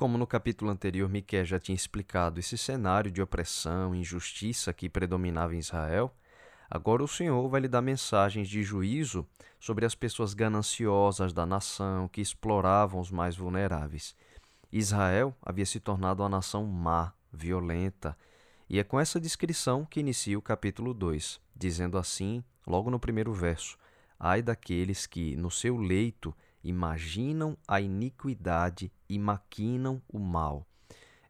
[0.00, 4.88] Como no capítulo anterior Miquel já tinha explicado esse cenário de opressão e injustiça que
[4.88, 6.10] predominava em Israel,
[6.70, 9.28] agora o Senhor vai lhe dar mensagens de juízo
[9.58, 14.16] sobre as pessoas gananciosas da nação que exploravam os mais vulneráveis.
[14.72, 18.16] Israel havia se tornado uma nação má, violenta,
[18.70, 23.34] e é com essa descrição que inicia o capítulo 2, dizendo assim, logo no primeiro
[23.34, 23.76] verso:
[24.18, 30.66] Ai daqueles que, no seu leito, imaginam a iniquidade e maquinam o mal.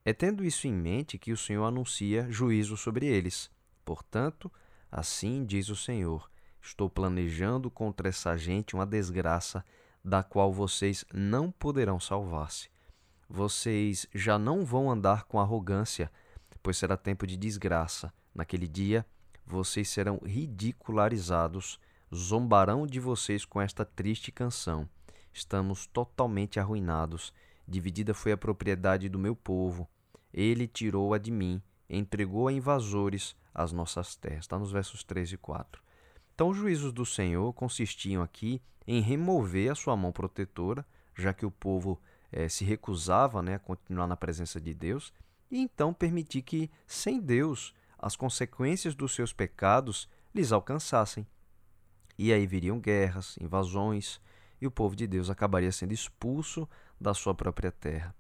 [0.04, 3.50] É tendo isso em mente que o Senhor anuncia juízo sobre eles.
[3.84, 4.50] Portanto,
[4.90, 6.30] assim diz o Senhor:
[6.60, 9.64] Estou planejando contra essa gente uma desgraça
[10.04, 12.70] da qual vocês não poderão salvar-se.
[13.28, 16.10] Vocês já não vão andar com arrogância
[16.62, 18.12] pois será tempo de desgraça.
[18.34, 19.04] Naquele dia,
[19.44, 21.78] vocês serão ridicularizados,
[22.14, 24.88] zombarão de vocês com esta triste canção.
[25.32, 27.32] Estamos totalmente arruinados.
[27.66, 29.88] Dividida foi a propriedade do meu povo.
[30.32, 34.44] Ele tirou-a de mim, entregou a invasores as nossas terras.
[34.44, 35.82] Está nos versos 3 e 4.
[36.34, 41.44] Então, os juízos do Senhor consistiam aqui em remover a sua mão protetora, já que
[41.44, 42.00] o povo
[42.32, 45.12] eh, se recusava né, a continuar na presença de Deus,
[45.50, 51.26] e então permitir que, sem Deus, as consequências dos seus pecados lhes alcançassem.
[52.16, 54.20] E aí viriam guerras, invasões,
[54.60, 56.68] e o povo de Deus acabaria sendo expulso
[57.00, 58.14] da sua própria terra.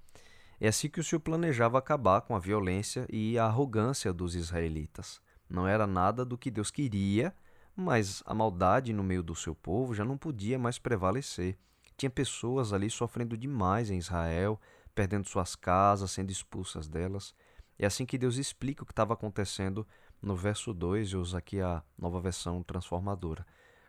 [0.60, 5.20] É assim que o Senhor planejava acabar com a violência e a arrogância dos israelitas.
[5.48, 7.34] Não era nada do que Deus queria,
[7.74, 11.58] mas a maldade no meio do seu povo já não podia mais prevalecer.
[11.96, 14.60] Tinha pessoas ali sofrendo demais em Israel,
[14.94, 17.34] perdendo suas casas, sendo expulsas delas.
[17.78, 19.86] É assim que Deus explica o que estava acontecendo
[20.20, 23.46] no verso 2, eu uso aqui a nova versão transformadora.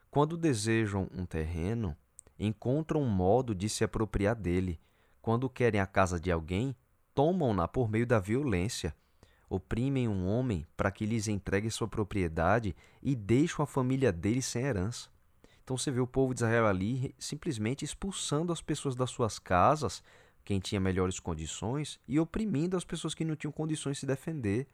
[0.09, 1.95] Quando desejam um terreno,
[2.45, 4.79] encontram um modo de se apropriar dele.
[5.21, 6.75] Quando querem a casa de alguém,
[7.13, 8.95] tomam-na por meio da violência.
[9.49, 14.63] Oprimem um homem para que lhes entregue sua propriedade e deixam a família dele sem
[14.63, 15.09] herança.
[15.63, 20.03] Então você vê o povo de Israel ali simplesmente expulsando as pessoas das suas casas
[20.43, 24.67] quem tinha melhores condições e oprimindo as pessoas que não tinham condições de se defender.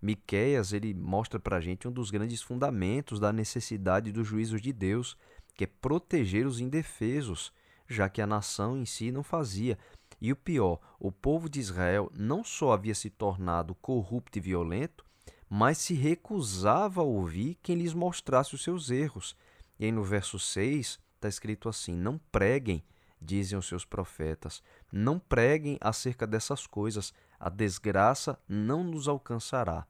[0.00, 4.72] Miqueias ele mostra para a gente um dos grandes fundamentos da necessidade dos juízos de
[4.72, 5.16] Deus,
[5.58, 7.52] que é proteger os indefesos,
[7.88, 9.76] já que a nação em si não fazia.
[10.20, 15.04] E o pior, o povo de Israel não só havia se tornado corrupto e violento,
[15.50, 19.36] mas se recusava a ouvir quem lhes mostrasse os seus erros.
[19.80, 22.84] E aí no verso 6 está escrito assim: Não preguem
[23.20, 24.62] dizem os seus profetas.
[24.92, 29.84] Não preguem acerca dessas coisas, a desgraça não nos alcançará.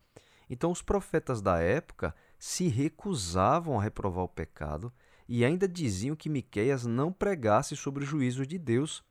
[0.48, 4.90] Então, os profetas da época se recusavam a reprovar o pecado
[5.28, 9.04] e ainda diziam que Miqueias não pregasse sobre o juízo de Deus,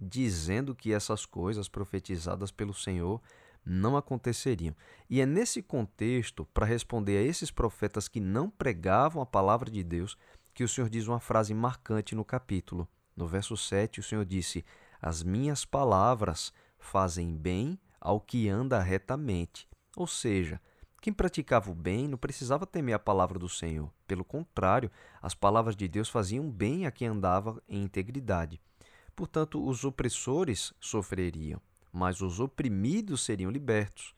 [0.00, 3.20] dizendo que essas coisas profetizadas pelo Senhor
[3.64, 4.74] não aconteceriam.
[5.10, 9.82] E é nesse contexto, para responder a esses profetas que não pregavam a palavra de
[9.82, 10.16] Deus,
[10.54, 12.88] que o Senhor diz uma frase marcante no capítulo.
[13.14, 14.64] No verso 7, o Senhor disse:
[15.00, 19.68] As minhas palavras fazem bem ao que anda retamente.
[19.96, 20.60] Ou seja,
[21.06, 23.92] quem praticava o bem não precisava temer a palavra do Senhor.
[24.08, 24.90] Pelo contrário,
[25.22, 28.60] as palavras de Deus faziam bem a quem andava em integridade.
[29.14, 31.62] Portanto, os opressores sofreriam,
[31.92, 34.16] mas os oprimidos seriam libertos.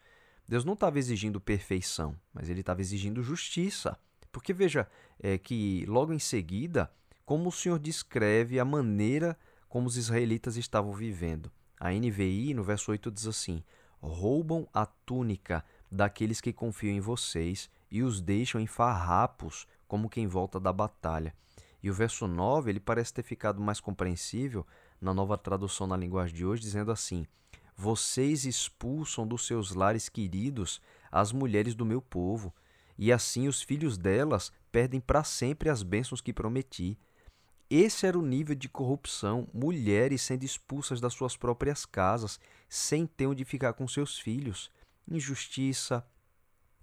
[0.48, 3.94] Deus não estava exigindo perfeição, mas ele estava exigindo justiça.
[4.32, 4.88] Porque veja
[5.20, 6.90] é, que logo em seguida
[7.22, 9.38] como o Senhor descreve a maneira
[9.68, 11.52] como os israelitas estavam vivendo.
[11.78, 13.62] A NVI, no verso 8, diz assim:
[14.00, 20.26] roubam a túnica daqueles que confiam em vocês e os deixam em farrapos, como quem
[20.26, 21.34] volta da batalha.
[21.82, 24.66] E o verso 9, ele parece ter ficado mais compreensível
[25.00, 27.26] na nova tradução na linguagem de hoje, dizendo assim:
[27.76, 32.52] Vocês expulsam dos seus lares queridos as mulheres do meu povo,
[32.98, 36.98] e assim os filhos delas perdem para sempre as bênçãos que prometi.
[37.70, 43.26] Esse era o nível de corrupção, mulheres sendo expulsas das suas próprias casas, sem ter
[43.26, 44.70] onde ficar com seus filhos.
[45.10, 46.04] Injustiça,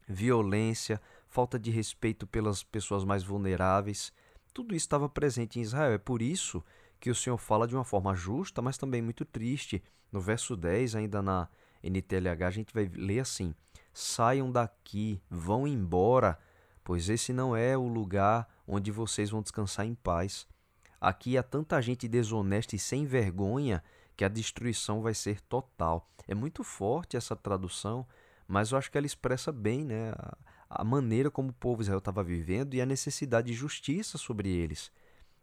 [0.07, 4.11] violência, falta de respeito pelas pessoas mais vulneráveis.
[4.53, 5.93] Tudo isso estava presente em Israel.
[5.93, 6.63] É por isso
[6.99, 9.83] que o Senhor fala de uma forma justa, mas também muito triste.
[10.11, 11.47] No verso 10, ainda na
[11.83, 13.53] NTLH, a gente vai ler assim:
[13.93, 16.39] Saiam daqui, vão embora,
[16.83, 20.47] pois esse não é o lugar onde vocês vão descansar em paz.
[20.99, 23.83] Aqui há tanta gente desonesta e sem vergonha
[24.15, 26.09] que a destruição vai ser total.
[26.27, 28.07] É muito forte essa tradução,
[28.47, 30.13] mas eu acho que ela expressa bem né,
[30.69, 34.91] a, maneira como o povo Israel estava vivendo e a necessidade de justiça sobre eles.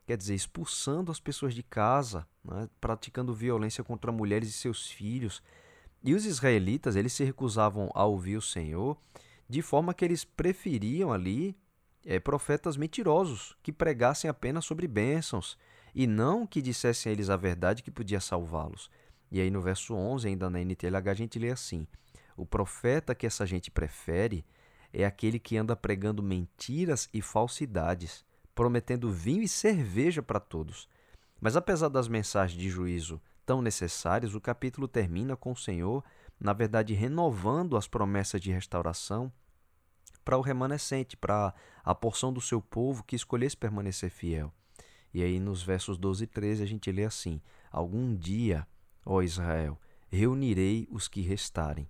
[0.07, 5.43] quer dizer, expulsando as pessoas de casa, né, praticando violência contra mulheres e seus filhos.
[6.03, 8.97] E os israelitas, eles se recusavam a ouvir o Senhor,
[9.49, 11.57] de forma que eles preferiam ali
[12.05, 15.57] é, profetas mentirosos, que pregassem apenas sobre bênçãos,
[15.95, 18.91] e não que dissessem a eles a verdade que podia salvá-los.
[19.31, 21.87] E aí no verso 11, ainda na NTLH, a gente lê assim:
[22.37, 24.45] O profeta que essa gente prefere
[24.93, 28.25] é aquele que anda pregando mentiras e falsidades,
[28.55, 30.89] prometendo vinho e cerveja para todos.
[31.41, 36.05] Mas apesar das mensagens de juízo tão necessárias, o capítulo termina com o Senhor,
[36.39, 39.33] na verdade, renovando as promessas de restauração
[40.25, 41.53] para o remanescente, para
[41.83, 44.53] a porção do seu povo que escolhesse permanecer fiel.
[45.13, 48.67] E aí nos versos 12 e 13 a gente lê assim: Algum dia,
[49.05, 49.79] ó Israel,
[50.09, 51.89] reunirei os que restarem.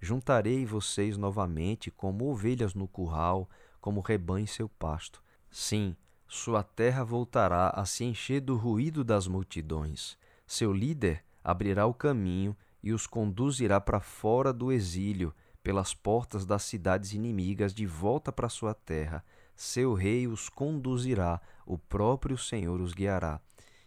[0.00, 3.48] Juntarei vocês novamente como ovelhas no curral,
[3.80, 5.22] como rebanho em seu pasto.
[5.50, 10.18] Sim, sua terra voltará a se encher do ruído das multidões.
[10.46, 16.62] Seu líder abrirá o caminho e os conduzirá para fora do exílio, pelas portas das
[16.64, 19.24] cidades inimigas, de volta para sua terra.
[19.56, 23.40] Seu rei os conduzirá, o próprio Senhor os guiará.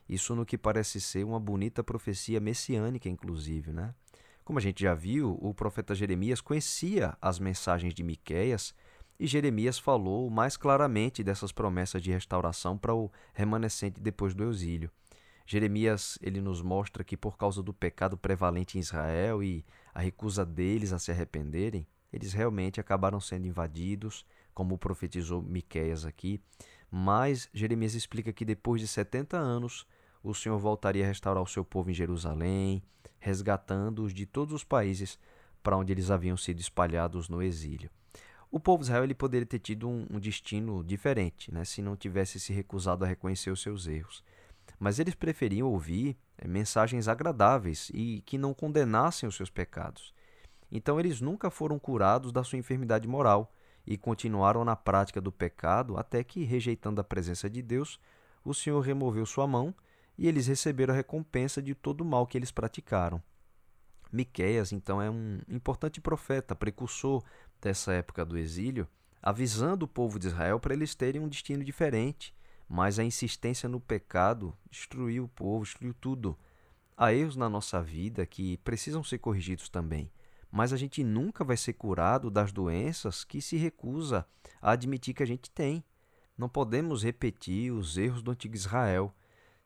[0.08, 3.94] Isso no que parece ser uma bonita profecia messiânica, inclusive, né?
[4.44, 8.74] Como a gente já viu, o profeta Jeremias conhecia as mensagens de Miqueias
[9.20, 14.90] e Jeremias falou mais claramente dessas promessas de restauração para o remanescente depois do exílio.
[15.46, 20.46] Jeremias ele nos mostra que por causa do pecado prevalente em Israel e a recusa
[20.46, 26.42] deles a se arrependerem, eles realmente acabaram sendo invadidos, como profetizou Miqueias aqui.
[26.90, 29.86] Mas Jeremias explica que depois de 70 anos,
[30.24, 32.82] o Senhor voltaria a restaurar o seu povo em Jerusalém,
[33.20, 35.20] resgatando-os de todos os países
[35.62, 37.90] para onde eles haviam sido espalhados no exílio.
[38.50, 41.96] O povo de Israel ele poderia ter tido um, um destino diferente, né, se não
[41.98, 44.24] tivesse se recusado a reconhecer os seus erros.
[44.80, 50.14] Mas eles preferiam ouvir é, mensagens agradáveis e que não condenassem os seus pecados.
[50.72, 53.52] Então eles nunca foram curados da sua enfermidade moral
[53.88, 57.98] e continuaram na prática do pecado até que, rejeitando a presença de Deus,
[58.44, 59.74] o Senhor removeu sua mão
[60.18, 63.24] e eles receberam a recompensa de todo o mal que eles praticaram.
[64.12, 67.24] Miqueias, então, é um importante profeta, precursor
[67.62, 68.88] dessa época do exílio,
[69.22, 72.36] avisando o povo de Israel para eles terem um destino diferente,
[72.68, 76.38] mas a insistência no pecado destruiu o povo, destruiu tudo.
[76.98, 80.12] Há erros na nossa vida que precisam ser corrigidos também,
[80.52, 84.26] mas a gente nunca vai ser curado das doenças que se recusa
[84.62, 85.84] a admitir que a gente tem.
[86.38, 89.14] Não podemos repetir os erros do antigo Israel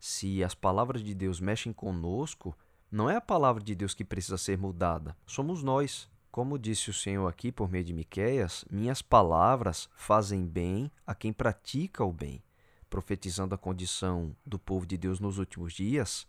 [0.02, 2.58] se as palavras de Deus mexem conosco,
[2.92, 6.10] não é a palavra de Deus que precisa ser mudada, somos nós.
[6.32, 11.32] Como disse o Senhor aqui por meio de Miqueias, minhas palavras fazem bem a quem
[11.32, 12.42] pratica o bem.
[12.90, 16.26] Profetizando a condição do povo de Deus nos últimos dias,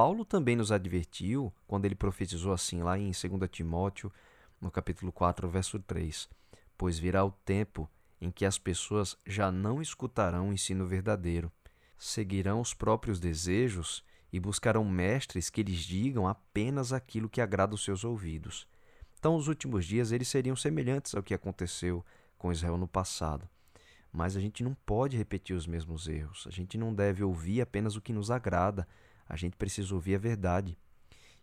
[0.00, 4.10] Paulo também nos advertiu quando ele profetizou assim lá em 2 Timóteo,
[4.58, 6.26] no capítulo 4, verso 3:
[6.78, 7.86] Pois virá o tempo
[8.18, 11.52] em que as pessoas já não escutarão o ensino verdadeiro,
[11.98, 14.02] seguirão os próprios desejos
[14.32, 18.66] e buscarão mestres que lhes digam apenas aquilo que agrada os seus ouvidos.
[19.18, 22.02] Então, os últimos dias eles seriam semelhantes ao que aconteceu
[22.38, 23.46] com Israel no passado.
[24.10, 26.46] Mas a gente não pode repetir os mesmos erros.
[26.46, 28.88] A gente não deve ouvir apenas o que nos agrada.
[29.30, 30.76] A gente precisa ouvir a verdade.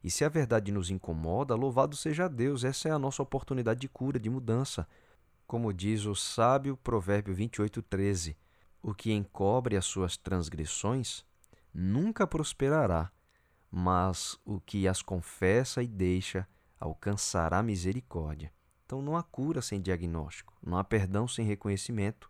[0.04, 2.66] E se a verdade nos incomoda, louvado seja Deus.
[2.66, 4.86] Essa é a nossa oportunidade de cura, de mudança.
[5.48, 8.38] Como diz o sábio Provérbio 28, 13.
[8.84, 11.26] O que encobre as suas transgressões
[11.74, 13.10] nunca prosperará,
[13.72, 16.46] mas o que as confessa e deixa
[16.78, 18.52] alcançará misericórdia.
[18.86, 22.30] Então não há cura sem diagnóstico, não há perdão sem reconhecimento.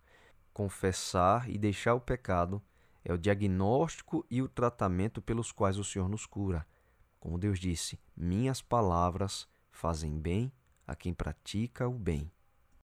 [0.53, 2.61] Confessar e deixar o pecado
[3.07, 6.67] é o diagnóstico e o tratamento pelos quais o Senhor nos cura.
[7.21, 10.51] Como Deus disse: Minhas palavras fazem bem
[10.85, 12.29] a quem pratica o bem.